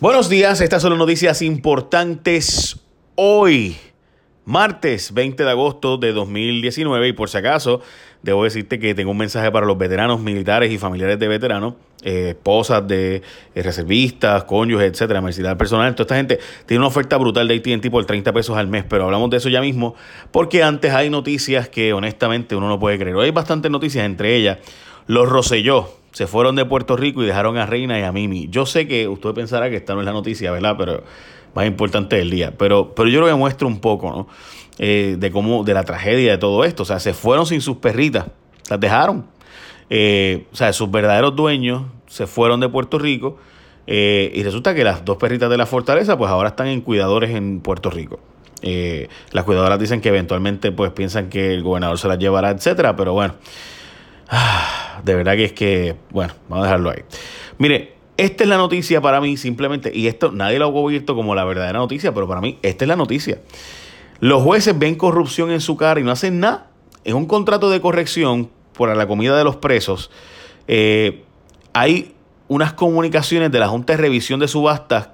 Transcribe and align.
Buenos 0.00 0.30
días, 0.30 0.62
estas 0.62 0.80
son 0.80 0.92
las 0.92 0.98
noticias 0.98 1.42
importantes 1.42 2.80
hoy, 3.16 3.76
martes 4.46 5.12
20 5.12 5.44
de 5.44 5.50
agosto 5.50 5.98
de 5.98 6.14
2019 6.14 7.08
y 7.08 7.12
por 7.12 7.28
si 7.28 7.36
acaso 7.36 7.82
debo 8.22 8.44
decirte 8.44 8.78
que 8.78 8.94
tengo 8.94 9.10
un 9.10 9.18
mensaje 9.18 9.52
para 9.52 9.66
los 9.66 9.76
veteranos 9.76 10.18
militares 10.18 10.72
y 10.72 10.78
familiares 10.78 11.18
de 11.18 11.28
veteranos, 11.28 11.74
eh, 12.02 12.30
esposas 12.30 12.88
de 12.88 13.20
eh, 13.54 13.62
reservistas, 13.62 14.44
cónyuges, 14.44 14.90
etcétera, 14.90 15.18
universidad 15.18 15.58
personal, 15.58 15.94
toda 15.94 16.04
esta 16.04 16.16
gente 16.16 16.38
tiene 16.64 16.78
una 16.78 16.88
oferta 16.88 17.18
brutal 17.18 17.46
de 17.46 17.56
AT&T 17.56 17.90
por 17.90 18.06
30 18.06 18.32
pesos 18.32 18.56
al 18.56 18.68
mes, 18.68 18.86
pero 18.88 19.04
hablamos 19.04 19.28
de 19.28 19.36
eso 19.36 19.50
ya 19.50 19.60
mismo 19.60 19.96
porque 20.30 20.62
antes 20.62 20.94
hay 20.94 21.10
noticias 21.10 21.68
que 21.68 21.92
honestamente 21.92 22.56
uno 22.56 22.68
no 22.68 22.78
puede 22.78 22.98
creer. 22.98 23.18
Hay 23.18 23.32
bastantes 23.32 23.70
noticias, 23.70 24.06
entre 24.06 24.34
ellas 24.34 24.56
los 25.06 25.28
Roselló 25.28 25.99
se 26.12 26.26
fueron 26.26 26.56
de 26.56 26.64
Puerto 26.64 26.96
Rico 26.96 27.22
y 27.22 27.26
dejaron 27.26 27.56
a 27.56 27.66
Reina 27.66 27.98
y 27.98 28.02
a 28.02 28.12
Mimi. 28.12 28.48
Yo 28.50 28.66
sé 28.66 28.88
que 28.88 29.08
usted 29.08 29.30
pensará 29.30 29.70
que 29.70 29.76
esta 29.76 29.94
no 29.94 30.00
es 30.00 30.06
la 30.06 30.12
noticia, 30.12 30.50
¿verdad? 30.50 30.74
Pero 30.78 31.04
más 31.54 31.66
importante 31.66 32.16
del 32.16 32.30
día. 32.30 32.52
Pero, 32.56 32.94
pero 32.94 33.08
yo 33.08 33.20
lo 33.20 33.26
que 33.26 33.34
muestro 33.34 33.68
un 33.68 33.80
poco, 33.80 34.10
¿no? 34.10 34.28
Eh, 34.78 35.16
de 35.18 35.30
cómo, 35.30 35.62
de 35.62 35.74
la 35.74 35.84
tragedia 35.84 36.32
de 36.32 36.38
todo 36.38 36.64
esto. 36.64 36.82
O 36.82 36.86
sea, 36.86 37.00
se 37.00 37.12
fueron 37.12 37.46
sin 37.46 37.60
sus 37.60 37.76
perritas, 37.76 38.26
las 38.68 38.80
dejaron. 38.80 39.26
Eh, 39.88 40.46
o 40.52 40.56
sea, 40.56 40.72
sus 40.72 40.90
verdaderos 40.90 41.34
dueños 41.36 41.82
se 42.06 42.26
fueron 42.26 42.60
de 42.60 42.68
Puerto 42.68 42.98
Rico. 42.98 43.38
Eh, 43.86 44.30
y 44.34 44.42
resulta 44.42 44.74
que 44.74 44.84
las 44.84 45.04
dos 45.04 45.16
perritas 45.16 45.50
de 45.50 45.56
la 45.56 45.66
fortaleza, 45.66 46.16
pues 46.16 46.30
ahora 46.30 46.50
están 46.50 46.68
en 46.68 46.80
cuidadores 46.80 47.30
en 47.30 47.60
Puerto 47.60 47.90
Rico. 47.90 48.20
las 48.62 49.44
cuidadoras 49.44 49.78
dicen 49.78 50.00
que 50.00 50.10
eventualmente, 50.10 50.70
pues 50.72 50.92
piensan 50.92 51.28
que 51.28 51.54
el 51.54 51.62
gobernador 51.62 51.98
se 51.98 52.08
las 52.08 52.18
llevará, 52.18 52.50
etcétera. 52.50 52.96
Pero 52.96 53.12
bueno. 53.12 53.34
Ah, 54.28 54.89
de 55.02 55.14
verdad 55.14 55.34
que 55.34 55.44
es 55.44 55.52
que, 55.52 55.96
bueno, 56.10 56.34
vamos 56.48 56.64
a 56.64 56.68
dejarlo 56.68 56.90
ahí. 56.90 57.02
Mire, 57.58 57.94
esta 58.16 58.44
es 58.44 58.50
la 58.50 58.56
noticia 58.56 59.00
para 59.00 59.20
mí 59.20 59.36
simplemente, 59.36 59.90
y 59.94 60.06
esto 60.06 60.30
nadie 60.32 60.58
lo 60.58 60.66
ha 60.68 60.72
cubierto 60.72 61.14
como 61.14 61.34
la 61.34 61.44
verdadera 61.44 61.78
noticia, 61.78 62.12
pero 62.12 62.28
para 62.28 62.40
mí 62.40 62.58
esta 62.62 62.84
es 62.84 62.88
la 62.88 62.96
noticia. 62.96 63.40
Los 64.20 64.42
jueces 64.42 64.78
ven 64.78 64.96
corrupción 64.96 65.50
en 65.50 65.60
su 65.60 65.76
cara 65.76 66.00
y 66.00 66.02
no 66.02 66.10
hacen 66.10 66.40
nada. 66.40 66.70
Es 67.04 67.14
un 67.14 67.26
contrato 67.26 67.70
de 67.70 67.80
corrección 67.80 68.50
por 68.74 68.94
la 68.94 69.06
comida 69.06 69.36
de 69.38 69.44
los 69.44 69.56
presos. 69.56 70.10
Eh, 70.68 71.24
hay 71.72 72.14
unas 72.48 72.74
comunicaciones 72.74 73.50
de 73.50 73.58
la 73.58 73.68
Junta 73.68 73.94
de 73.94 73.96
Revisión 73.96 74.40
de 74.40 74.48
Subastas 74.48 75.10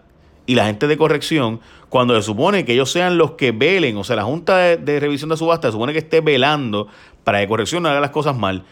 y 0.46 0.54
la 0.54 0.66
gente 0.66 0.86
de 0.86 0.96
corrección 0.96 1.60
cuando 1.88 2.14
se 2.16 2.22
supone 2.22 2.64
que 2.64 2.72
ellos 2.72 2.90
sean 2.90 3.18
los 3.18 3.32
que 3.32 3.52
velen, 3.52 3.96
o 3.96 4.04
sea, 4.04 4.16
la 4.16 4.24
Junta 4.24 4.56
de, 4.76 5.00
Revisión 5.00 5.30
de 5.30 5.36
Subastas 5.36 5.68
se 5.68 5.72
supone 5.72 5.92
que 5.92 6.00
esté 6.00 6.20
velando 6.20 6.88
para 7.24 7.40
que 7.40 7.46
corrección 7.46 7.82
no 7.82 7.88
haga 7.88 8.00
las 8.00 8.10
cosas 8.10 8.36
mal 8.36 8.64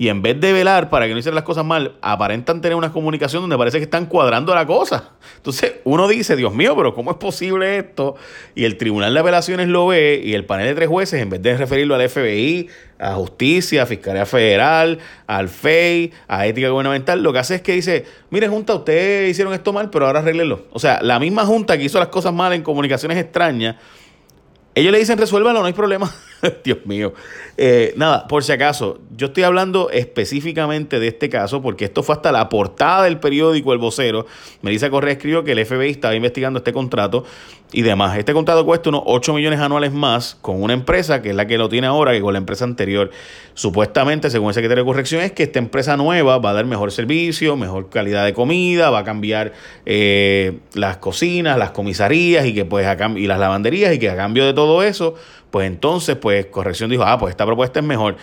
y 0.00 0.08
en 0.08 0.22
vez 0.22 0.40
de 0.40 0.54
velar 0.54 0.88
para 0.88 1.06
que 1.06 1.12
no 1.12 1.18
hicieran 1.18 1.34
las 1.34 1.44
cosas 1.44 1.62
mal, 1.62 1.96
aparentan 2.00 2.62
tener 2.62 2.74
una 2.74 2.90
comunicación 2.90 3.42
donde 3.42 3.58
parece 3.58 3.76
que 3.76 3.84
están 3.84 4.06
cuadrando 4.06 4.54
la 4.54 4.64
cosa. 4.64 5.10
Entonces 5.36 5.74
uno 5.84 6.08
dice, 6.08 6.36
Dios 6.36 6.54
mío, 6.54 6.74
pero 6.74 6.94
¿cómo 6.94 7.10
es 7.10 7.18
posible 7.18 7.76
esto? 7.76 8.16
Y 8.54 8.64
el 8.64 8.78
Tribunal 8.78 9.12
de 9.12 9.20
Apelaciones 9.20 9.68
lo 9.68 9.88
ve 9.88 10.22
y 10.24 10.32
el 10.32 10.46
panel 10.46 10.68
de 10.68 10.74
tres 10.74 10.88
jueces, 10.88 11.20
en 11.20 11.28
vez 11.28 11.42
de 11.42 11.54
referirlo 11.54 11.94
al 11.94 12.08
FBI, 12.08 12.70
a 12.98 13.12
Justicia, 13.16 13.82
a 13.82 13.86
Fiscalía 13.86 14.24
Federal, 14.24 15.00
al 15.26 15.50
FEI, 15.50 16.12
a 16.28 16.46
Ética 16.46 16.70
Gubernamental, 16.70 17.22
lo 17.22 17.34
que 17.34 17.40
hace 17.40 17.56
es 17.56 17.60
que 17.60 17.74
dice, 17.74 18.06
mire 18.30 18.48
Junta, 18.48 18.74
ustedes 18.76 19.30
hicieron 19.30 19.52
esto 19.52 19.74
mal, 19.74 19.90
pero 19.90 20.06
ahora 20.06 20.20
arreglenlo. 20.20 20.64
O 20.72 20.78
sea, 20.78 21.02
la 21.02 21.18
misma 21.18 21.44
Junta 21.44 21.76
que 21.76 21.84
hizo 21.84 21.98
las 21.98 22.08
cosas 22.08 22.32
mal 22.32 22.54
en 22.54 22.62
comunicaciones 22.62 23.18
extrañas, 23.18 23.76
ellos 24.74 24.92
le 24.92 24.98
dicen 24.98 25.18
resuélvalo, 25.18 25.60
no 25.60 25.66
hay 25.66 25.74
problema. 25.74 26.10
Dios 26.64 26.78
mío. 26.84 27.12
Eh, 27.56 27.92
nada, 27.96 28.26
por 28.26 28.42
si 28.44 28.52
acaso, 28.52 29.00
yo 29.16 29.28
estoy 29.28 29.42
hablando 29.42 29.90
específicamente 29.90 30.98
de 30.98 31.08
este 31.08 31.28
caso 31.28 31.60
porque 31.60 31.84
esto 31.84 32.02
fue 32.02 32.14
hasta 32.14 32.32
la 32.32 32.48
portada 32.48 33.04
del 33.04 33.18
periódico 33.18 33.72
El 33.72 33.78
Vocero. 33.78 34.26
Melissa 34.62 34.90
Correa 34.90 35.12
escribió 35.12 35.44
que 35.44 35.52
el 35.52 35.64
FBI 35.64 35.90
estaba 35.90 36.14
investigando 36.14 36.58
este 36.58 36.72
contrato 36.72 37.24
y 37.72 37.82
demás. 37.82 38.18
Este 38.18 38.32
contrato 38.32 38.64
cuesta 38.64 38.88
unos 38.88 39.02
8 39.04 39.34
millones 39.34 39.60
anuales 39.60 39.92
más 39.92 40.36
con 40.40 40.62
una 40.62 40.72
empresa 40.72 41.22
que 41.22 41.30
es 41.30 41.36
la 41.36 41.46
que 41.46 41.58
lo 41.58 41.68
tiene 41.68 41.86
ahora 41.86 42.12
que 42.12 42.20
con 42.20 42.32
la 42.32 42.38
empresa 42.38 42.64
anterior. 42.64 43.10
Supuestamente, 43.54 44.30
según 44.30 44.48
el 44.48 44.54
secretario 44.54 44.84
de 44.84 44.88
Corrección, 44.88 45.22
es 45.22 45.32
que 45.32 45.42
esta 45.42 45.58
empresa 45.58 45.96
nueva 45.96 46.38
va 46.38 46.50
a 46.50 46.52
dar 46.54 46.64
mejor 46.64 46.92
servicio, 46.92 47.56
mejor 47.56 47.90
calidad 47.90 48.24
de 48.24 48.32
comida, 48.32 48.90
va 48.90 49.00
a 49.00 49.04
cambiar 49.04 49.52
eh, 49.86 50.58
las 50.74 50.96
cocinas, 50.96 51.58
las 51.58 51.70
comisarías 51.70 52.46
y 52.46 52.54
que 52.54 52.64
pues 52.64 52.86
y 53.16 53.26
las 53.26 53.38
lavanderías 53.38 53.94
y 53.94 53.98
que 53.98 54.10
a 54.10 54.16
cambio 54.16 54.46
de 54.46 54.54
todo 54.54 54.82
eso 54.82 55.14
pues 55.50 55.66
entonces, 55.66 56.16
pues 56.16 56.46
Corrección 56.46 56.90
dijo, 56.90 57.04
ah, 57.04 57.18
pues 57.18 57.30
esta 57.30 57.46
propuesta 57.46 57.80
es 57.80 57.86
mejor. 57.86 58.16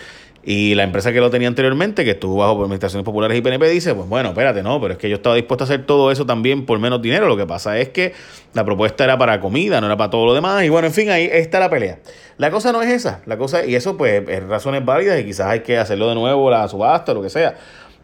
Y 0.50 0.74
la 0.76 0.84
empresa 0.84 1.12
que 1.12 1.20
lo 1.20 1.28
tenía 1.28 1.46
anteriormente, 1.48 2.04
que 2.04 2.12
estuvo 2.12 2.36
bajo 2.36 2.62
administraciones 2.62 3.04
populares 3.04 3.36
y 3.36 3.42
PNP, 3.42 3.68
dice, 3.68 3.94
pues 3.94 4.08
bueno, 4.08 4.30
espérate, 4.30 4.62
no, 4.62 4.80
pero 4.80 4.94
es 4.94 4.98
que 4.98 5.10
yo 5.10 5.16
estaba 5.16 5.34
dispuesto 5.34 5.64
a 5.64 5.66
hacer 5.66 5.84
todo 5.84 6.10
eso 6.10 6.24
también 6.24 6.64
por 6.64 6.78
menos 6.78 7.02
dinero. 7.02 7.26
Lo 7.26 7.36
que 7.36 7.44
pasa 7.44 7.78
es 7.78 7.90
que 7.90 8.14
la 8.54 8.64
propuesta 8.64 9.04
era 9.04 9.18
para 9.18 9.40
comida, 9.40 9.80
no 9.80 9.88
era 9.88 9.96
para 9.98 10.08
todo 10.08 10.24
lo 10.24 10.34
demás. 10.34 10.64
Y 10.64 10.70
bueno, 10.70 10.86
en 10.86 10.94
fin, 10.94 11.10
ahí 11.10 11.28
está 11.30 11.60
la 11.60 11.68
pelea. 11.68 11.98
La 12.38 12.50
cosa 12.50 12.72
no 12.72 12.80
es 12.80 12.88
esa, 12.88 13.20
la 13.26 13.36
cosa, 13.36 13.66
y 13.66 13.74
eso 13.74 13.98
pues 13.98 14.26
es 14.26 14.42
razones 14.44 14.84
válidas 14.84 15.20
y 15.20 15.24
quizás 15.24 15.48
hay 15.48 15.60
que 15.60 15.76
hacerlo 15.76 16.08
de 16.08 16.14
nuevo, 16.14 16.50
la 16.50 16.66
subasta, 16.68 17.12
lo 17.12 17.20
que 17.20 17.30
sea. 17.30 17.56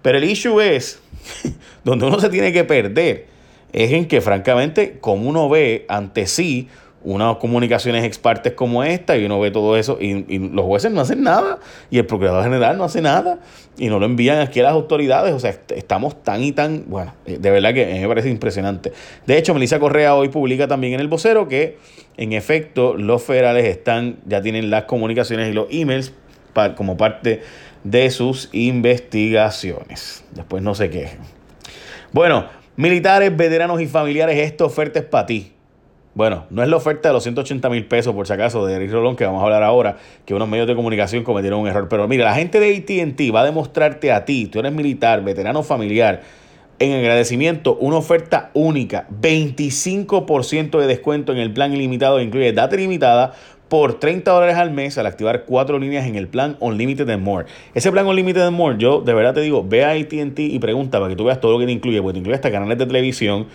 Pero 0.02 0.18
el 0.18 0.24
issue 0.24 0.60
es, 0.60 1.00
donde 1.84 2.04
uno 2.04 2.20
se 2.20 2.28
tiene 2.28 2.52
que 2.52 2.64
perder, 2.64 3.26
es 3.72 3.92
en 3.92 4.06
que 4.06 4.20
francamente, 4.20 4.98
como 5.00 5.28
uno 5.28 5.48
ve 5.48 5.86
ante 5.88 6.26
sí 6.26 6.68
unas 7.04 7.36
comunicaciones 7.36 8.04
expartes 8.04 8.54
como 8.54 8.82
esta 8.82 9.16
y 9.16 9.24
uno 9.26 9.38
ve 9.38 9.50
todo 9.50 9.76
eso 9.76 9.98
y, 10.00 10.24
los 10.38 10.64
jueces 10.64 10.90
no 10.90 11.02
hacen 11.02 11.22
nada 11.22 11.58
y 11.90 11.98
el 11.98 12.06
procurador 12.06 12.42
general 12.42 12.78
no 12.78 12.84
hace 12.84 13.02
nada 13.02 13.38
y 13.76 13.88
no 13.88 13.98
lo 13.98 14.06
envían 14.06 14.40
aquí 14.40 14.60
a 14.60 14.64
las 14.64 14.72
autoridades. 14.72 15.34
O 15.34 15.38
sea, 15.38 15.54
estamos 15.74 16.22
tan 16.22 16.42
y 16.42 16.52
tan, 16.52 16.84
bueno, 16.86 17.14
eh, 17.26 17.38
de 17.38 17.50
verdad 17.50 17.74
que 17.74 17.86
me 17.86 18.08
parece 18.08 18.30
impresionante. 18.30 18.92
De 19.26 19.38
hecho, 19.38 19.54
Melissa 19.54 19.78
Correa 19.78 20.14
hoy 20.14 20.28
publica 20.28 20.66
también 20.66 20.94
en 20.94 21.00
el 21.00 21.08
vocero 21.08 21.46
que 21.46 21.78
en 22.16 22.32
efecto 22.32 22.96
los 22.96 23.22
federales 23.22 23.64
están, 23.66 24.16
ya 24.26 24.40
tienen 24.40 24.70
las 24.70 24.84
comunicaciones 24.84 25.50
y 25.50 25.52
los 25.52 25.66
emails 25.70 26.12
como 26.76 26.96
parte 26.96 27.42
de 27.82 28.10
sus 28.10 28.48
investigaciones. 28.52 30.24
Después 30.32 30.62
no 30.62 30.74
se 30.74 30.88
quejen. 30.90 31.18
Bueno, 32.12 32.46
militares, 32.76 33.36
veteranos 33.36 33.80
y 33.80 33.86
familiares, 33.86 34.38
esta 34.38 34.64
oferta 34.64 35.00
es 35.00 35.04
para 35.04 35.26
ti. 35.26 35.53
Bueno, 36.14 36.44
no 36.50 36.62
es 36.62 36.68
la 36.68 36.76
oferta 36.76 37.08
de 37.08 37.12
los 37.12 37.24
180 37.24 37.68
mil 37.70 37.86
pesos, 37.86 38.14
por 38.14 38.26
si 38.26 38.32
acaso, 38.32 38.64
de 38.64 38.74
Eric 38.74 38.92
Rolón, 38.92 39.16
que 39.16 39.24
vamos 39.24 39.40
a 39.40 39.44
hablar 39.44 39.64
ahora, 39.64 39.96
que 40.24 40.32
unos 40.32 40.48
medios 40.48 40.68
de 40.68 40.76
comunicación 40.76 41.24
cometieron 41.24 41.58
un 41.58 41.66
error. 41.66 41.88
Pero 41.88 42.06
mira, 42.06 42.24
la 42.24 42.34
gente 42.34 42.60
de 42.60 42.76
ATT 42.76 43.34
va 43.34 43.40
a 43.40 43.44
demostrarte 43.44 44.12
a 44.12 44.24
ti, 44.24 44.46
tú 44.46 44.60
eres 44.60 44.72
militar, 44.72 45.24
veterano 45.24 45.64
familiar, 45.64 46.22
en 46.78 46.92
agradecimiento, 46.92 47.76
una 47.76 47.96
oferta 47.96 48.50
única, 48.54 49.08
25% 49.20 50.78
de 50.78 50.86
descuento 50.86 51.32
en 51.32 51.38
el 51.38 51.52
plan 51.52 51.72
ilimitado, 51.72 52.20
incluye 52.20 52.52
data 52.52 52.76
ilimitada, 52.76 53.32
por 53.68 53.98
30 53.98 54.30
dólares 54.30 54.56
al 54.56 54.70
mes 54.70 54.98
al 54.98 55.06
activar 55.06 55.44
cuatro 55.46 55.78
líneas 55.80 56.06
en 56.06 56.14
el 56.14 56.28
plan 56.28 56.56
Unlimited 56.60 57.08
and 57.10 57.24
More. 57.24 57.46
Ese 57.74 57.90
plan 57.90 58.06
Unlimited 58.06 58.42
and 58.42 58.56
More, 58.56 58.76
yo 58.78 59.00
de 59.00 59.14
verdad 59.14 59.34
te 59.34 59.40
digo, 59.40 59.66
ve 59.66 59.84
a 59.84 59.90
ATT 59.90 60.38
y 60.38 60.58
pregunta 60.60 60.98
para 60.98 61.08
que 61.08 61.16
tú 61.16 61.24
veas 61.24 61.40
todo 61.40 61.52
lo 61.52 61.58
que 61.58 61.66
te 61.66 61.72
incluye, 61.72 62.00
porque 62.00 62.12
te 62.12 62.18
incluye 62.20 62.36
hasta 62.36 62.52
canales 62.52 62.78
de 62.78 62.86
televisión, 62.86 63.46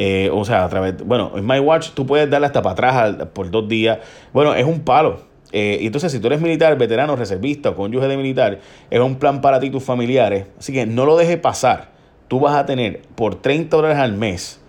eh, 0.00 0.30
o 0.32 0.44
sea, 0.44 0.64
a 0.64 0.68
través, 0.68 1.02
bueno, 1.04 1.32
en 1.34 1.44
My 1.44 1.58
Watch 1.58 1.90
tú 1.90 2.06
puedes 2.06 2.30
darle 2.30 2.46
hasta 2.46 2.62
para 2.62 2.72
atrás 2.90 3.26
por 3.32 3.50
dos 3.50 3.68
días. 3.68 3.98
Bueno, 4.32 4.54
es 4.54 4.64
un 4.64 4.82
palo. 4.84 5.22
Eh, 5.50 5.78
entonces, 5.80 6.12
si 6.12 6.20
tú 6.20 6.28
eres 6.28 6.40
militar, 6.40 6.78
veterano, 6.78 7.16
reservista 7.16 7.70
o 7.70 7.74
cónyuge 7.74 8.06
de 8.06 8.16
militar, 8.16 8.60
es 8.90 9.00
un 9.00 9.16
plan 9.16 9.40
para 9.40 9.58
ti 9.58 9.66
y 9.66 9.70
tus 9.70 9.82
familiares. 9.82 10.46
Así 10.56 10.72
que 10.72 10.86
no 10.86 11.04
lo 11.04 11.16
dejes 11.16 11.38
pasar. 11.38 11.88
Tú 12.28 12.38
vas 12.38 12.54
a 12.54 12.64
tener 12.64 13.02
por 13.16 13.42
30 13.42 13.76
dólares 13.76 13.98
al 13.98 14.12
mes 14.12 14.60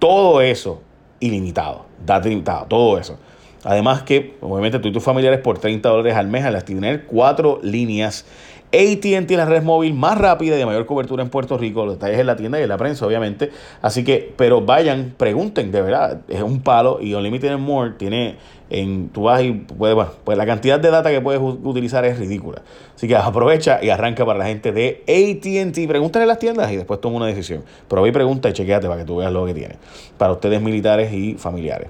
todo 0.00 0.40
eso 0.40 0.82
ilimitado, 1.20 1.86
data 2.04 2.26
ilimitado, 2.26 2.66
todo 2.66 2.98
eso. 2.98 3.16
Además 3.62 4.02
que, 4.02 4.34
obviamente, 4.40 4.80
tú 4.80 4.88
y 4.88 4.92
tus 4.92 5.04
familiares 5.04 5.38
por 5.38 5.60
30 5.60 5.88
dólares 5.88 6.16
al 6.16 6.26
mes 6.26 6.44
al 6.44 6.64
tener 6.64 7.04
cuatro 7.04 7.60
líneas 7.62 8.26
ATT 8.72 9.30
la 9.30 9.46
red 9.46 9.62
móvil 9.62 9.94
más 9.94 10.18
rápida 10.18 10.56
y 10.56 10.58
de 10.58 10.66
mayor 10.66 10.86
cobertura 10.86 11.22
en 11.22 11.30
Puerto 11.30 11.56
Rico. 11.56 11.84
Los 11.86 11.94
detalles 11.94 12.18
en 12.18 12.26
la 12.26 12.36
tienda 12.36 12.60
y 12.60 12.62
en 12.62 12.68
la 12.68 12.76
prensa, 12.76 13.06
obviamente. 13.06 13.50
Así 13.80 14.04
que, 14.04 14.32
pero 14.36 14.60
vayan, 14.60 15.14
pregunten, 15.16 15.72
de 15.72 15.82
verdad. 15.82 16.20
Es 16.28 16.42
un 16.42 16.60
palo 16.60 16.98
y 17.00 17.14
Unlimited 17.14 17.56
More 17.56 17.92
tiene 17.92 18.36
en 18.70 19.08
tú 19.08 19.22
vas 19.22 19.42
y 19.42 19.52
puedes, 19.52 19.94
bueno, 19.94 20.10
pues 20.24 20.36
la 20.36 20.44
cantidad 20.44 20.78
de 20.78 20.90
data 20.90 21.10
que 21.10 21.20
puedes 21.20 21.40
utilizar 21.40 22.04
es 22.04 22.18
ridícula. 22.18 22.62
Así 22.94 23.08
que 23.08 23.16
aprovecha 23.16 23.82
y 23.82 23.88
arranca 23.90 24.26
para 24.26 24.38
la 24.38 24.46
gente 24.46 24.72
de 24.72 25.02
ATT. 25.06 25.88
Pregúntale 25.88 26.24
en 26.24 26.28
las 26.28 26.38
tiendas 26.38 26.70
y 26.70 26.76
después 26.76 27.00
toma 27.00 27.16
una 27.16 27.26
decisión. 27.26 27.64
Pero 27.88 28.02
hoy 28.02 28.12
pregunta 28.12 28.48
y 28.50 28.52
chequeate 28.52 28.86
para 28.86 29.00
que 29.00 29.06
tú 29.06 29.16
veas 29.16 29.32
lo 29.32 29.46
que 29.46 29.54
tiene. 29.54 29.76
Para 30.18 30.32
ustedes 30.32 30.60
militares 30.60 31.12
y 31.12 31.34
familiares. 31.34 31.88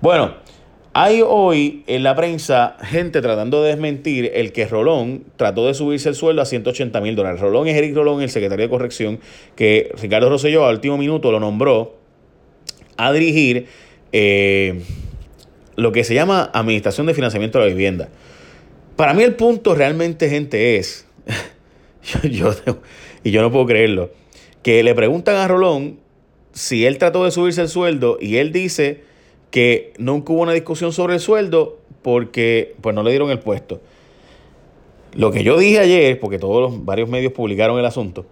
Bueno. 0.00 0.50
Hay 0.92 1.22
hoy 1.24 1.84
en 1.86 2.02
la 2.02 2.16
prensa 2.16 2.76
gente 2.82 3.22
tratando 3.22 3.62
de 3.62 3.70
desmentir 3.70 4.32
el 4.34 4.50
que 4.50 4.66
Rolón 4.66 5.24
trató 5.36 5.68
de 5.68 5.74
subirse 5.74 6.08
el 6.08 6.16
sueldo 6.16 6.42
a 6.42 6.44
180 6.44 7.00
mil 7.00 7.14
dólares. 7.14 7.40
Rolón 7.40 7.68
es 7.68 7.76
Eric 7.76 7.94
Rolón, 7.94 8.22
el 8.22 8.28
secretario 8.28 8.64
de 8.64 8.70
corrección, 8.70 9.20
que 9.54 9.92
Ricardo 10.02 10.28
Rosselló 10.28 10.66
al 10.66 10.74
último 10.74 10.98
minuto 10.98 11.30
lo 11.30 11.38
nombró 11.38 11.96
a 12.96 13.12
dirigir 13.12 13.66
eh, 14.10 14.82
lo 15.76 15.92
que 15.92 16.02
se 16.02 16.14
llama 16.14 16.50
Administración 16.52 17.06
de 17.06 17.14
Financiamiento 17.14 17.58
de 17.60 17.66
la 17.66 17.70
Vivienda. 17.70 18.08
Para 18.96 19.14
mí 19.14 19.22
el 19.22 19.36
punto 19.36 19.76
realmente, 19.76 20.28
gente, 20.28 20.76
es, 20.76 21.06
yo, 22.24 22.52
y 23.22 23.30
yo 23.30 23.42
no 23.42 23.52
puedo 23.52 23.66
creerlo, 23.66 24.10
que 24.64 24.82
le 24.82 24.92
preguntan 24.96 25.36
a 25.36 25.46
Rolón 25.46 26.00
si 26.52 26.84
él 26.84 26.98
trató 26.98 27.24
de 27.24 27.30
subirse 27.30 27.62
el 27.62 27.68
sueldo 27.68 28.18
y 28.20 28.38
él 28.38 28.50
dice 28.50 29.08
que 29.50 29.92
nunca 29.98 30.32
hubo 30.32 30.42
una 30.42 30.52
discusión 30.52 30.92
sobre 30.92 31.14
el 31.14 31.20
sueldo 31.20 31.78
porque 32.02 32.74
pues 32.80 32.94
no 32.94 33.02
le 33.02 33.10
dieron 33.10 33.30
el 33.30 33.40
puesto. 33.40 33.80
Lo 35.12 35.32
que 35.32 35.42
yo 35.42 35.58
dije 35.58 35.80
ayer, 35.80 36.20
porque 36.20 36.38
todos 36.38 36.70
los 36.70 36.84
varios 36.84 37.08
medios 37.08 37.32
publicaron 37.32 37.78
el 37.78 37.84
asunto, 37.84 38.26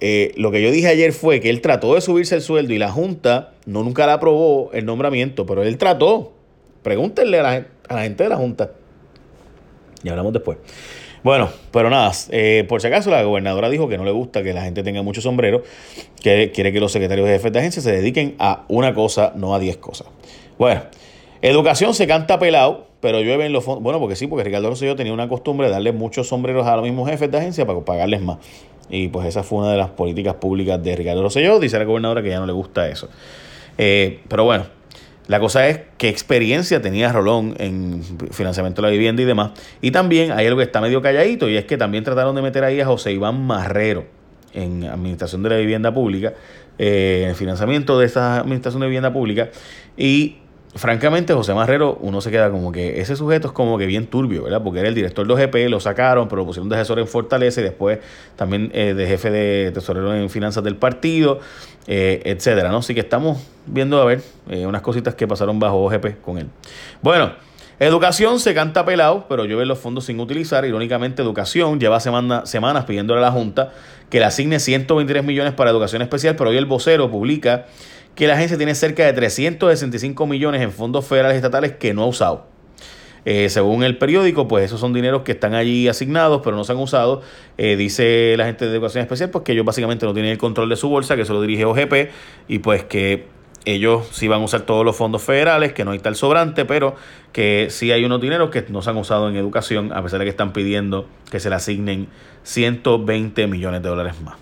eh, 0.00 0.32
lo 0.36 0.50
que 0.50 0.62
yo 0.62 0.70
dije 0.70 0.88
ayer 0.88 1.12
fue 1.12 1.40
que 1.40 1.50
él 1.50 1.60
trató 1.60 1.94
de 1.94 2.00
subirse 2.00 2.34
el 2.34 2.42
sueldo 2.42 2.72
y 2.72 2.78
la 2.78 2.90
Junta 2.90 3.52
no 3.66 3.82
nunca 3.82 4.06
le 4.06 4.12
aprobó 4.12 4.70
el 4.72 4.84
nombramiento, 4.84 5.46
pero 5.46 5.62
él 5.62 5.78
trató. 5.78 6.32
Pregúntenle 6.82 7.38
a 7.38 7.42
la, 7.42 7.66
a 7.88 7.94
la 7.94 8.02
gente 8.02 8.24
de 8.24 8.28
la 8.28 8.36
Junta. 8.36 8.72
Y 10.02 10.08
hablamos 10.08 10.32
después. 10.32 10.58
Bueno, 11.22 11.48
pero 11.72 11.88
nada, 11.88 12.12
eh, 12.28 12.66
por 12.68 12.82
si 12.82 12.86
acaso 12.86 13.08
la 13.08 13.22
gobernadora 13.22 13.70
dijo 13.70 13.88
que 13.88 13.96
no 13.96 14.04
le 14.04 14.10
gusta 14.10 14.42
que 14.42 14.52
la 14.52 14.62
gente 14.62 14.82
tenga 14.82 15.00
mucho 15.00 15.22
sombrero, 15.22 15.62
que 16.20 16.52
quiere 16.54 16.70
que 16.70 16.80
los 16.80 16.92
secretarios 16.92 17.26
de 17.26 17.32
jefes 17.32 17.50
de 17.50 17.58
agencia 17.60 17.80
se 17.80 17.92
dediquen 17.92 18.34
a 18.38 18.66
una 18.68 18.92
cosa, 18.92 19.32
no 19.34 19.54
a 19.54 19.58
diez 19.58 19.78
cosas. 19.78 20.06
Bueno, 20.58 20.82
educación 21.42 21.94
se 21.94 22.06
canta 22.06 22.38
pelado, 22.38 22.86
pero 23.00 23.20
llueve 23.20 23.46
en 23.46 23.52
los 23.52 23.64
fondos. 23.64 23.82
Bueno, 23.82 23.98
porque 24.00 24.16
sí, 24.16 24.26
porque 24.26 24.44
Ricardo 24.44 24.70
Rosselló 24.70 24.96
tenía 24.96 25.12
una 25.12 25.28
costumbre 25.28 25.66
de 25.66 25.72
darle 25.72 25.92
muchos 25.92 26.28
sombreros 26.28 26.66
a 26.66 26.76
los 26.76 26.84
mismos 26.84 27.08
jefes 27.08 27.30
de 27.30 27.38
agencia 27.38 27.66
para 27.66 27.80
pagarles 27.80 28.20
más. 28.22 28.38
Y 28.88 29.08
pues 29.08 29.26
esa 29.26 29.42
fue 29.42 29.60
una 29.60 29.70
de 29.70 29.78
las 29.78 29.90
políticas 29.90 30.34
públicas 30.34 30.82
de 30.82 30.96
Ricardo 30.96 31.22
Rosselló. 31.22 31.58
Dice 31.58 31.78
la 31.78 31.84
gobernadora 31.84 32.22
que 32.22 32.30
ya 32.30 32.38
no 32.38 32.46
le 32.46 32.52
gusta 32.52 32.88
eso. 32.88 33.08
Eh, 33.78 34.20
pero 34.28 34.44
bueno, 34.44 34.66
la 35.26 35.40
cosa 35.40 35.66
es 35.68 35.80
qué 35.96 36.08
experiencia 36.08 36.82
tenía 36.82 37.10
Rolón 37.10 37.54
en 37.58 38.02
financiamiento 38.30 38.82
de 38.82 38.88
la 38.88 38.92
vivienda 38.92 39.22
y 39.22 39.24
demás. 39.24 39.52
Y 39.80 39.90
también 39.90 40.32
hay 40.32 40.46
algo 40.46 40.58
que 40.58 40.64
está 40.64 40.80
medio 40.80 41.00
calladito 41.00 41.48
y 41.48 41.56
es 41.56 41.64
que 41.64 41.76
también 41.76 42.04
trataron 42.04 42.34
de 42.36 42.42
meter 42.42 42.62
ahí 42.62 42.80
a 42.80 42.86
José 42.86 43.12
Iván 43.12 43.46
Marrero 43.46 44.04
en 44.52 44.84
administración 44.84 45.42
de 45.42 45.50
la 45.50 45.56
vivienda 45.56 45.92
pública, 45.92 46.34
eh, 46.78 47.26
en 47.28 47.34
financiamiento 47.34 47.98
de 47.98 48.06
esa 48.06 48.38
administración 48.38 48.80
de 48.82 48.86
vivienda 48.86 49.12
pública. 49.12 49.48
Y 49.96 50.36
francamente, 50.74 51.32
José 51.34 51.54
Marrero, 51.54 51.98
uno 52.00 52.20
se 52.20 52.30
queda 52.30 52.50
como 52.50 52.72
que 52.72 53.00
ese 53.00 53.16
sujeto 53.16 53.48
es 53.48 53.52
como 53.52 53.78
que 53.78 53.86
bien 53.86 54.06
turbio, 54.06 54.44
¿verdad? 54.44 54.62
Porque 54.62 54.80
era 54.80 54.88
el 54.88 54.94
director 54.94 55.26
de 55.26 55.32
OGP, 55.32 55.70
lo 55.70 55.80
sacaron, 55.80 56.28
pero 56.28 56.42
lo 56.42 56.46
pusieron 56.46 56.68
de 56.68 56.76
asesor 56.76 56.98
en 56.98 57.06
Fortaleza 57.06 57.60
y 57.60 57.64
después 57.64 58.00
también 58.36 58.70
eh, 58.74 58.94
de 58.94 59.06
jefe 59.06 59.30
de 59.30 59.70
tesorero 59.72 60.14
en 60.14 60.28
finanzas 60.30 60.64
del 60.64 60.76
partido, 60.76 61.40
eh, 61.86 62.22
etcétera, 62.24 62.70
¿no? 62.70 62.78
Así 62.78 62.94
que 62.94 63.00
estamos 63.00 63.38
viendo, 63.66 64.00
a 64.00 64.04
ver, 64.04 64.22
eh, 64.48 64.66
unas 64.66 64.82
cositas 64.82 65.14
que 65.14 65.28
pasaron 65.28 65.58
bajo 65.58 65.84
OGP 65.84 66.20
con 66.20 66.38
él. 66.38 66.48
Bueno. 67.02 67.32
Educación 67.80 68.38
se 68.38 68.54
canta 68.54 68.84
pelado, 68.84 69.26
pero 69.28 69.42
veo 69.42 69.64
los 69.64 69.80
fondos 69.80 70.04
sin 70.04 70.20
utilizar. 70.20 70.64
Irónicamente, 70.64 71.22
Educación 71.22 71.80
lleva 71.80 71.98
semanas 71.98 72.84
pidiéndole 72.86 73.18
a 73.18 73.22
la 73.22 73.32
Junta 73.32 73.72
que 74.10 74.20
le 74.20 74.26
asigne 74.26 74.60
123 74.60 75.24
millones 75.24 75.54
para 75.54 75.70
educación 75.70 76.00
especial, 76.00 76.36
pero 76.36 76.50
hoy 76.50 76.56
el 76.56 76.66
vocero 76.66 77.10
publica 77.10 77.66
que 78.14 78.26
la 78.26 78.34
agencia 78.34 78.56
tiene 78.56 78.74
cerca 78.74 79.04
de 79.04 79.12
365 79.12 80.26
millones 80.26 80.62
en 80.62 80.72
fondos 80.72 81.06
federales 81.06 81.36
y 81.36 81.38
estatales 81.38 81.72
que 81.72 81.94
no 81.94 82.02
ha 82.02 82.06
usado. 82.06 82.46
Eh, 83.24 83.48
según 83.48 83.84
el 83.84 83.96
periódico, 83.96 84.46
pues 84.48 84.66
esos 84.66 84.80
son 84.80 84.92
dineros 84.92 85.22
que 85.22 85.32
están 85.32 85.54
allí 85.54 85.88
asignados, 85.88 86.42
pero 86.44 86.56
no 86.56 86.64
se 86.64 86.72
han 86.72 86.78
usado. 86.78 87.22
Eh, 87.56 87.76
dice 87.76 88.34
la 88.36 88.44
gente 88.44 88.66
de 88.66 88.72
educación 88.72 89.02
especial, 89.02 89.30
pues 89.30 89.44
que 89.44 89.52
ellos 89.52 89.64
básicamente 89.64 90.04
no 90.04 90.12
tienen 90.12 90.32
el 90.32 90.38
control 90.38 90.68
de 90.68 90.76
su 90.76 90.88
bolsa, 90.88 91.16
que 91.16 91.24
se 91.24 91.32
lo 91.32 91.40
dirige 91.40 91.64
OGP, 91.64 92.10
y 92.48 92.58
pues 92.58 92.84
que 92.84 93.26
ellos 93.64 94.06
sí 94.12 94.28
van 94.28 94.42
a 94.42 94.44
usar 94.44 94.62
todos 94.62 94.84
los 94.84 94.94
fondos 94.94 95.22
federales, 95.22 95.72
que 95.72 95.86
no 95.86 95.92
hay 95.92 95.98
tal 95.98 96.16
sobrante, 96.16 96.66
pero 96.66 96.96
que 97.32 97.68
sí 97.70 97.92
hay 97.92 98.04
unos 98.04 98.20
dineros 98.20 98.50
que 98.50 98.62
no 98.68 98.82
se 98.82 98.90
han 98.90 98.98
usado 98.98 99.28
en 99.30 99.36
educación, 99.36 99.92
a 99.92 100.02
pesar 100.02 100.18
de 100.18 100.26
que 100.26 100.30
están 100.30 100.52
pidiendo 100.52 101.08
que 101.30 101.40
se 101.40 101.48
le 101.48 101.56
asignen 101.56 102.08
120 102.42 103.46
millones 103.46 103.82
de 103.82 103.88
dólares 103.88 104.20
más. 104.22 104.36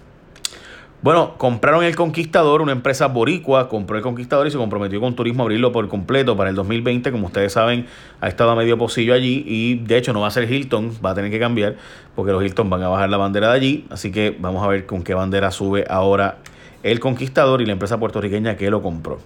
Bueno, 1.02 1.34
compraron 1.36 1.82
el 1.82 1.96
Conquistador, 1.96 2.62
una 2.62 2.70
empresa 2.70 3.08
boricua, 3.08 3.68
compró 3.68 3.96
el 3.96 4.04
Conquistador 4.04 4.46
y 4.46 4.52
se 4.52 4.56
comprometió 4.56 5.00
con 5.00 5.16
Turismo 5.16 5.42
a 5.42 5.46
abrirlo 5.46 5.72
por 5.72 5.88
completo 5.88 6.36
para 6.36 6.50
el 6.50 6.54
2020. 6.54 7.10
Como 7.10 7.26
ustedes 7.26 7.54
saben, 7.54 7.88
ha 8.20 8.28
estado 8.28 8.52
a 8.52 8.54
medio 8.54 8.78
pocillo 8.78 9.12
allí 9.12 9.42
y 9.44 9.78
de 9.78 9.96
hecho 9.96 10.12
no 10.12 10.20
va 10.20 10.28
a 10.28 10.30
ser 10.30 10.48
Hilton, 10.48 10.92
va 11.04 11.10
a 11.10 11.14
tener 11.16 11.32
que 11.32 11.40
cambiar 11.40 11.74
porque 12.14 12.30
los 12.30 12.44
Hilton 12.44 12.70
van 12.70 12.84
a 12.84 12.88
bajar 12.88 13.10
la 13.10 13.16
bandera 13.16 13.48
de 13.48 13.54
allí. 13.54 13.84
Así 13.90 14.12
que 14.12 14.36
vamos 14.38 14.62
a 14.62 14.68
ver 14.68 14.86
con 14.86 15.02
qué 15.02 15.12
bandera 15.12 15.50
sube 15.50 15.84
ahora 15.90 16.36
el 16.84 17.00
Conquistador 17.00 17.62
y 17.62 17.66
la 17.66 17.72
empresa 17.72 17.98
puertorriqueña 17.98 18.56
que 18.56 18.70
lo 18.70 18.80
compró. 18.80 19.18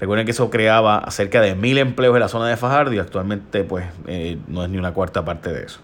Recuerden 0.00 0.24
que 0.24 0.30
eso 0.30 0.48
creaba 0.48 1.04
cerca 1.10 1.42
de 1.42 1.54
mil 1.54 1.76
empleos 1.76 2.14
en 2.16 2.20
la 2.20 2.28
zona 2.28 2.48
de 2.48 2.56
Fajardo 2.56 2.94
y 2.94 2.98
actualmente 2.98 3.62
pues 3.62 3.84
eh, 4.06 4.38
no 4.48 4.64
es 4.64 4.70
ni 4.70 4.78
una 4.78 4.94
cuarta 4.94 5.22
parte 5.22 5.52
de 5.52 5.64
eso. 5.64 5.80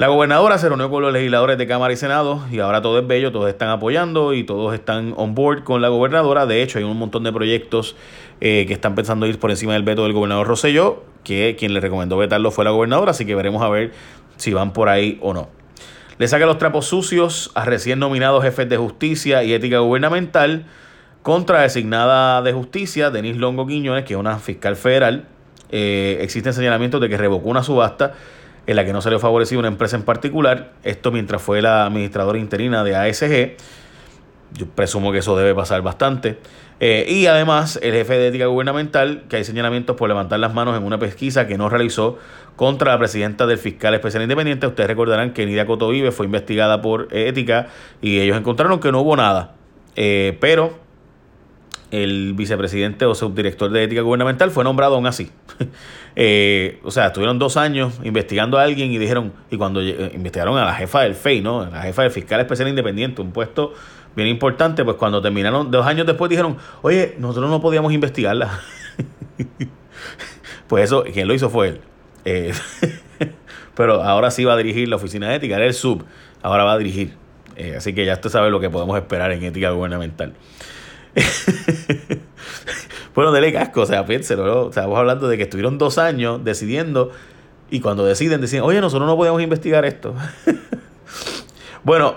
La 0.00 0.08
gobernadora 0.08 0.56
se 0.56 0.66
reunió 0.66 0.88
con 0.88 1.02
los 1.02 1.12
legisladores 1.12 1.58
de 1.58 1.66
Cámara 1.66 1.92
y 1.92 1.96
Senado 1.98 2.42
y 2.50 2.58
ahora 2.60 2.80
todo 2.80 2.98
es 3.00 3.06
bello, 3.06 3.32
todos 3.32 3.50
están 3.50 3.68
apoyando 3.68 4.32
y 4.32 4.44
todos 4.44 4.72
están 4.72 5.12
on 5.18 5.34
board 5.34 5.62
con 5.62 5.82
la 5.82 5.88
gobernadora. 5.88 6.46
De 6.46 6.62
hecho, 6.62 6.78
hay 6.78 6.84
un 6.84 6.96
montón 6.96 7.22
de 7.22 7.30
proyectos 7.34 7.96
eh, 8.40 8.64
que 8.66 8.72
están 8.72 8.94
pensando 8.94 9.26
ir 9.26 9.38
por 9.38 9.50
encima 9.50 9.74
del 9.74 9.82
veto 9.82 10.04
del 10.04 10.14
gobernador 10.14 10.46
Rosselló, 10.46 11.04
que 11.22 11.54
quien 11.58 11.74
le 11.74 11.80
recomendó 11.80 12.16
vetarlo 12.16 12.50
fue 12.50 12.64
la 12.64 12.70
gobernadora, 12.70 13.10
así 13.10 13.26
que 13.26 13.34
veremos 13.34 13.62
a 13.62 13.68
ver 13.68 13.92
si 14.38 14.54
van 14.54 14.72
por 14.72 14.88
ahí 14.88 15.18
o 15.20 15.34
no. 15.34 15.50
Le 16.16 16.26
saca 16.28 16.46
los 16.46 16.56
trapos 16.56 16.86
sucios 16.86 17.50
a 17.54 17.66
recién 17.66 17.98
nominados 17.98 18.42
jefes 18.42 18.70
de 18.70 18.78
justicia 18.78 19.44
y 19.44 19.52
ética 19.52 19.80
gubernamental 19.80 20.64
contra 21.20 21.60
designada 21.60 22.40
de 22.40 22.54
justicia, 22.54 23.10
Denise 23.10 23.38
Longo 23.38 23.66
Quiñones, 23.66 24.06
que 24.06 24.14
es 24.14 24.18
una 24.18 24.38
fiscal 24.38 24.76
federal. 24.76 25.26
Eh, 25.70 26.20
existen 26.22 26.54
señalamientos 26.54 27.02
de 27.02 27.10
que 27.10 27.18
revocó 27.18 27.50
una 27.50 27.62
subasta 27.62 28.14
en 28.70 28.76
la 28.76 28.84
que 28.84 28.92
no 28.92 29.02
salió 29.02 29.18
favorecida 29.18 29.58
una 29.58 29.68
empresa 29.68 29.96
en 29.96 30.02
particular. 30.02 30.72
Esto 30.82 31.10
mientras 31.10 31.42
fue 31.42 31.60
la 31.60 31.86
administradora 31.86 32.38
interina 32.38 32.84
de 32.84 32.96
ASG. 32.96 33.56
Yo 34.52 34.66
presumo 34.66 35.12
que 35.12 35.18
eso 35.18 35.36
debe 35.36 35.54
pasar 35.54 35.82
bastante. 35.82 36.38
Eh, 36.80 37.04
y 37.08 37.26
además, 37.26 37.78
el 37.82 37.92
jefe 37.92 38.14
de 38.14 38.28
ética 38.28 38.46
gubernamental, 38.46 39.24
que 39.28 39.36
hay 39.36 39.44
señalamientos 39.44 39.96
por 39.96 40.08
levantar 40.08 40.40
las 40.40 40.54
manos 40.54 40.76
en 40.76 40.84
una 40.84 40.98
pesquisa 40.98 41.46
que 41.46 41.58
no 41.58 41.68
realizó 41.68 42.18
contra 42.56 42.92
la 42.92 42.98
presidenta 42.98 43.46
del 43.46 43.58
fiscal 43.58 43.92
especial 43.94 44.22
independiente. 44.22 44.66
Ustedes 44.66 44.88
recordarán 44.88 45.32
que 45.32 45.44
Nidia 45.44 45.66
Cotovive 45.66 46.10
fue 46.10 46.26
investigada 46.26 46.80
por 46.80 47.08
ética 47.10 47.68
y 48.00 48.20
ellos 48.20 48.36
encontraron 48.36 48.80
que 48.80 48.92
no 48.92 49.00
hubo 49.00 49.16
nada. 49.16 49.54
Eh, 49.96 50.38
pero 50.40 50.78
el 51.90 52.34
vicepresidente 52.34 53.04
o 53.04 53.14
subdirector 53.14 53.70
de 53.70 53.84
ética 53.84 54.02
gubernamental 54.02 54.50
fue 54.50 54.64
nombrado 54.64 54.94
aún 54.94 55.06
así. 55.06 55.30
Eh, 56.16 56.80
o 56.82 56.90
sea, 56.90 57.06
estuvieron 57.06 57.38
dos 57.38 57.56
años 57.56 58.00
investigando 58.02 58.58
a 58.58 58.64
alguien 58.64 58.90
y 58.90 58.98
dijeron, 58.98 59.32
y 59.48 59.56
cuando 59.56 59.80
eh, 59.80 60.10
investigaron 60.12 60.58
a 60.58 60.64
la 60.64 60.74
jefa 60.74 61.02
del 61.02 61.14
FEI, 61.14 61.40
¿no? 61.40 61.64
La 61.64 61.82
jefa 61.82 62.02
del 62.02 62.10
fiscal 62.10 62.40
especial 62.40 62.68
independiente, 62.68 63.22
un 63.22 63.30
puesto 63.30 63.74
bien 64.16 64.26
importante, 64.26 64.84
pues 64.84 64.96
cuando 64.96 65.22
terminaron, 65.22 65.70
dos 65.70 65.86
años 65.86 66.08
después 66.08 66.28
dijeron, 66.28 66.56
oye, 66.82 67.14
nosotros 67.18 67.48
no 67.48 67.60
podíamos 67.60 67.92
investigarla. 67.92 68.60
pues 70.66 70.84
eso, 70.84 71.04
quien 71.04 71.28
lo 71.28 71.32
hizo 71.32 71.48
fue 71.48 71.68
él. 71.68 71.80
Eh, 72.24 72.52
pero 73.76 74.02
ahora 74.02 74.32
sí 74.32 74.44
va 74.44 74.54
a 74.54 74.56
dirigir 74.56 74.88
la 74.88 74.96
oficina 74.96 75.28
de 75.28 75.36
ética, 75.36 75.56
era 75.56 75.64
el 75.64 75.74
sub, 75.74 76.04
ahora 76.42 76.64
va 76.64 76.72
a 76.72 76.78
dirigir. 76.78 77.14
así 77.76 77.94
que 77.94 78.04
ya 78.04 78.14
usted 78.14 78.30
sabe 78.30 78.50
lo 78.50 78.58
que 78.58 78.68
podemos 78.68 78.98
esperar 78.98 79.30
en 79.30 79.44
ética 79.44 79.70
gubernamental. 79.70 80.34
bueno, 83.14 83.32
dele 83.32 83.52
casco, 83.52 83.82
o 83.82 83.86
sea, 83.86 84.06
piénselo, 84.06 84.46
¿no? 84.46 84.60
O 84.66 84.72
sea, 84.72 84.82
estamos 84.82 84.98
hablando 84.98 85.28
de 85.28 85.36
que 85.36 85.44
estuvieron 85.44 85.78
dos 85.78 85.98
años 85.98 86.44
decidiendo 86.44 87.10
y 87.70 87.80
cuando 87.80 88.04
deciden, 88.04 88.40
deciden, 88.40 88.64
oye, 88.64 88.80
nosotros 88.80 89.08
no 89.08 89.16
podemos 89.16 89.42
investigar 89.42 89.84
esto. 89.84 90.14
bueno, 91.84 92.16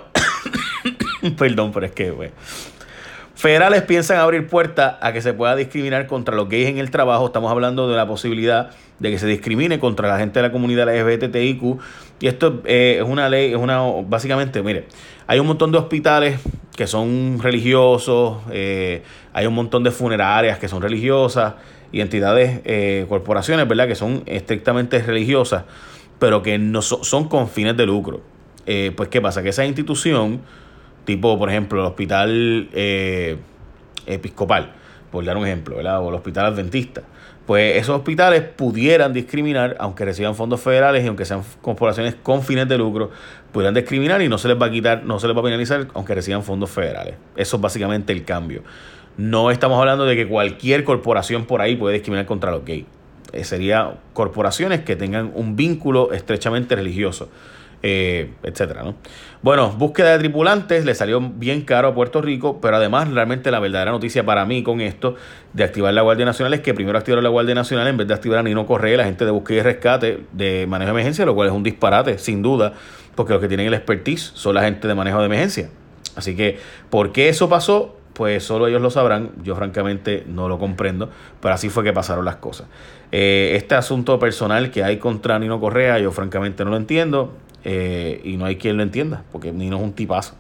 perdón, 1.38 1.72
pero 1.72 1.86
es 1.86 1.92
que, 1.92 2.12
güey. 2.12 2.32
Federales 3.36 3.82
piensan 3.82 4.20
abrir 4.20 4.48
puertas 4.48 4.96
a 5.02 5.12
que 5.12 5.22
se 5.22 5.34
pueda 5.34 5.56
discriminar 5.56 6.08
contra 6.08 6.34
los 6.34 6.48
gays 6.48 6.70
en 6.70 6.78
el 6.78 6.92
trabajo. 6.92 7.26
Estamos 7.26 7.52
hablando 7.52 7.90
de 7.90 7.98
la 7.98 8.08
posibilidad 8.08 8.72
de 9.00 9.12
que 9.12 9.20
se 9.20 9.28
discrimine 9.28 9.80
contra 9.80 10.08
la 10.08 10.18
gente 10.18 10.40
de 10.40 10.48
la 10.48 10.52
comunidad 10.52 10.88
LGBTIQ. 10.88 11.80
Y 12.22 12.28
esto 12.28 12.62
eh, 12.64 13.00
es 13.02 13.04
una 13.04 13.28
ley, 13.28 13.52
es 13.52 13.58
una, 13.58 13.82
básicamente, 14.08 14.64
mire, 14.64 14.86
hay 15.28 15.40
un 15.40 15.48
montón 15.48 15.74
de 15.74 15.78
hospitales 15.78 16.40
que 16.76 16.88
son 16.88 17.40
religiosos, 17.42 18.38
eh, 18.52 19.04
hay 19.34 19.46
un 19.46 19.54
montón 19.54 19.84
de 19.84 19.92
funerarias 19.92 20.58
que 20.58 20.68
son 20.68 20.82
religiosas 20.82 21.54
y 21.92 22.02
entidades, 22.02 22.62
eh, 22.66 23.06
corporaciones, 23.08 23.68
¿verdad?, 23.68 23.88
que 23.88 23.96
son 23.96 24.24
estrictamente 24.26 25.02
religiosas, 25.02 25.66
pero 26.20 26.42
que 26.42 26.58
no 26.58 26.82
son 26.82 27.28
con 27.28 27.48
fines 27.48 27.78
de 27.78 27.86
lucro. 27.86 28.22
Eh, 28.66 28.92
pues, 28.96 29.10
¿qué 29.10 29.22
pasa? 29.22 29.44
Que 29.44 29.50
esa 29.50 29.66
institución, 29.66 30.42
tipo, 31.06 31.38
por 31.38 31.50
ejemplo, 31.50 31.82
el 31.82 31.88
hospital 31.88 32.70
episcopal, 34.06 34.74
por 35.14 35.24
dar 35.24 35.38
un 35.38 35.46
ejemplo, 35.46 35.76
¿verdad?, 35.76 36.02
o 36.02 36.10
el 36.10 36.16
hospital 36.16 36.48
adventista, 36.48 37.04
pues 37.46 37.78
esos 37.78 37.98
hospitales 37.98 38.42
pudieran 38.42 39.14
discriminar, 39.14 39.76
aunque 39.80 40.06
reciban 40.06 40.34
fondos 40.34 40.60
federales 40.60 41.04
y 41.04 41.08
aunque 41.08 41.24
sean 41.24 41.44
corporaciones 41.62 42.16
con 42.16 42.42
fines 42.42 42.68
de 42.68 42.80
lucro, 42.80 43.12
pudieran 43.52 43.76
discriminar 43.76 44.24
y 44.24 44.28
no 44.28 44.40
se 44.40 44.48
les 44.48 44.60
va 44.60 44.66
a 44.66 44.72
quitar, 44.72 45.04
no 45.04 45.20
se 45.20 45.28
les 45.28 45.38
va 45.38 45.42
a 45.42 45.44
penalizar, 45.44 45.86
aunque 45.94 46.16
reciban 46.16 46.42
fondos 46.42 46.72
federales. 46.72 47.14
Eso 47.36 47.58
es 47.58 47.62
básicamente 47.62 48.12
el 48.12 48.26
cambio. 48.26 48.64
No 49.16 49.52
estamos 49.52 49.78
hablando 49.78 50.06
de 50.06 50.16
que 50.16 50.28
cualquier 50.28 50.84
corporación 50.84 51.46
por 51.46 51.62
ahí 51.62 51.76
puede 51.76 51.94
discriminar 51.94 52.26
contra 52.26 52.50
los 52.50 52.66
gays. 52.66 52.86
Eh, 53.34 53.44
sería 53.44 53.96
corporaciones 54.14 54.82
que 54.82 54.96
tengan 54.96 55.32
un 55.36 55.56
vínculo 55.56 56.14
estrechamente 56.14 56.76
religioso. 56.76 57.30
eh, 57.86 58.32
etcétera, 58.44 58.82
¿no? 58.82 58.96
Bueno, 59.42 59.70
búsqueda 59.72 60.14
de 60.14 60.20
tripulantes 60.20 60.86
le 60.86 60.96
salió 60.96 61.20
bien 61.20 61.64
caro 61.64 61.90
a 61.90 61.94
Puerto 61.94 62.22
Rico, 62.22 62.62
pero 62.62 62.78
además 62.78 63.10
realmente 63.12 63.52
la 63.52 63.60
verdadera 63.60 63.92
noticia 63.92 64.26
para 64.26 64.46
mí 64.46 64.64
con 64.64 64.80
esto 64.80 65.16
de 65.52 65.66
activar 65.66 65.94
la 65.94 66.02
Guardia 66.02 66.26
Nacional 66.26 66.54
es 66.54 66.62
que 66.62 66.74
primero 66.74 66.98
activaron 66.98 67.26
la 67.26 67.30
Guardia 67.30 67.54
Nacional 67.54 67.88
en 67.88 67.98
vez 67.98 68.08
de 68.08 68.14
activar 68.14 68.40
a 68.40 68.44
Nino 68.44 68.66
Correa, 68.66 68.96
la 68.98 69.04
gente 69.04 69.26
de 69.26 69.32
búsqueda 69.32 69.58
y 69.58 69.62
rescate 69.64 70.20
de 70.32 70.66
manejo 70.66 70.88
de 70.88 70.92
emergencia, 70.92 71.26
lo 71.26 71.36
cual 71.36 71.50
es 71.50 71.54
un 71.54 71.64
disparate, 71.64 72.18
sin 72.20 72.42
duda, 72.42 72.72
porque 73.16 73.34
los 73.34 73.42
que 73.42 73.50
tienen 73.50 73.68
el 73.68 73.74
expertise 73.74 74.32
son 74.34 74.56
la 74.56 74.64
gente 74.64 74.88
de 74.88 74.96
manejo 74.96 75.20
de 75.20 75.26
emergencia. 75.26 75.70
Así 76.16 76.38
que, 76.38 76.60
¿por 76.90 77.12
qué 77.12 77.28
eso 77.28 77.50
pasó? 77.50 77.98
Pues 78.14 78.44
solo 78.44 78.68
ellos 78.68 78.82
lo 78.82 78.90
sabrán. 78.90 79.32
Yo 79.44 79.56
francamente 79.56 80.24
no 80.28 80.48
lo 80.48 80.60
comprendo, 80.60 81.10
pero 81.42 81.54
así 81.54 81.70
fue 81.70 81.84
que 81.84 81.94
pasaron 81.94 82.26
las 82.26 82.36
cosas. 82.38 82.68
Eh, 83.12 83.54
este 83.56 83.76
asunto 83.76 84.20
personal 84.20 84.72
que 84.72 84.84
hay 84.84 84.98
contra 84.98 85.40
Nino 85.40 85.60
Correa, 85.60 86.00
yo 86.00 86.12
francamente 86.12 86.64
no 86.64 86.72
lo 86.72 86.78
entiendo. 86.78 87.34
Eh, 87.66 88.22
y 88.24 88.38
no 88.38 88.46
hay 88.46 88.58
quien 88.58 88.78
lo 88.78 88.84
entienda, 88.84 89.24
porque 89.32 89.52
Nino 89.52 89.78
es 89.78 89.84
un 89.84 89.94
tipazo. 89.94 90.36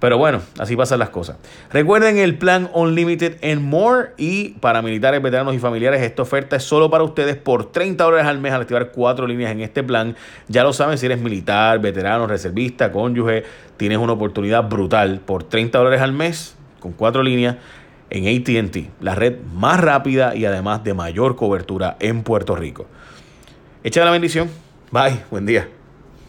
Pero 0.00 0.16
bueno, 0.16 0.40
así 0.58 0.76
pasan 0.76 0.98
las 0.98 1.10
cosas. 1.10 1.36
Recuerden 1.70 2.16
el 2.16 2.38
plan 2.38 2.70
Unlimited 2.72 3.36
and 3.44 3.60
More 3.60 4.12
y 4.16 4.52
para 4.60 4.80
militares, 4.80 5.20
veteranos 5.20 5.54
y 5.54 5.58
familiares, 5.58 6.00
esta 6.00 6.22
oferta 6.22 6.56
es 6.56 6.62
solo 6.62 6.90
para 6.90 7.04
ustedes 7.04 7.36
por 7.36 7.70
30 7.70 8.02
dólares 8.02 8.26
al 8.26 8.38
mes 8.38 8.52
al 8.54 8.62
activar 8.62 8.92
cuatro 8.92 9.26
líneas 9.26 9.52
en 9.52 9.60
este 9.60 9.82
plan. 9.82 10.16
Ya 10.48 10.64
lo 10.64 10.72
saben, 10.72 10.96
si 10.96 11.04
eres 11.04 11.20
militar, 11.20 11.80
veterano, 11.80 12.26
reservista, 12.26 12.90
cónyuge, 12.90 13.44
tienes 13.76 13.98
una 13.98 14.14
oportunidad 14.14 14.66
brutal 14.70 15.20
por 15.20 15.44
30 15.44 15.76
dólares 15.76 16.00
al 16.00 16.12
mes 16.12 16.56
con 16.80 16.92
cuatro 16.92 17.22
líneas 17.22 17.56
en 18.10 18.26
ATT, 18.26 18.88
la 19.00 19.14
red 19.14 19.36
más 19.54 19.80
rápida 19.80 20.34
y 20.34 20.44
además 20.44 20.82
de 20.82 20.94
mayor 20.94 21.36
cobertura 21.36 21.96
en 22.00 22.22
Puerto 22.22 22.56
Rico. 22.56 22.86
Echa 23.84 24.04
la 24.04 24.10
bendición. 24.10 24.50
Bye, 24.90 25.20
buen 25.30 25.46
día. 25.46 25.79